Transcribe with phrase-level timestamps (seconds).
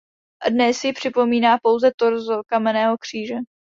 [0.51, 3.35] Dnes ji připomíná pouze torzo kamenného kříže.